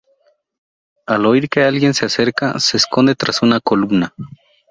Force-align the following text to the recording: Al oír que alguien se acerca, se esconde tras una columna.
Al 1.05 1.27
oír 1.27 1.47
que 1.47 1.61
alguien 1.61 1.93
se 1.93 2.05
acerca, 2.07 2.57
se 2.59 2.77
esconde 2.77 3.13
tras 3.13 3.43
una 3.43 3.59
columna. 3.59 4.15